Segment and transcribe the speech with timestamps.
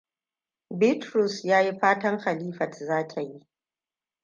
[0.79, 3.47] Bitrus ya yi fatan Khalifat za ta yi.